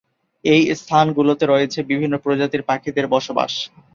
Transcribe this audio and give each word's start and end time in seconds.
এই 0.45 0.61
স্থানগুলোতে 0.75 1.45
রয়েছে 1.47 1.79
বিভিন্ন 1.89 2.15
প্রজাতির 2.17 2.67
পাখিদের 2.69 3.05
বসবাস। 3.07 3.53